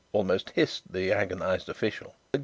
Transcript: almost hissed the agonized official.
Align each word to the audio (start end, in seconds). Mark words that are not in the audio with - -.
almost 0.13 0.49
hissed 0.49 0.91
the 0.91 1.11
agonized 1.11 1.69
official. 1.69 2.15